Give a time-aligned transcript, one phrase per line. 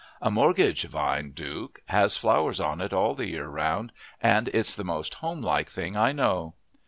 [0.19, 4.83] A mortgage vine, Duke, has flowers on it all the year round, and it's the
[4.83, 6.55] most homelike thing I know."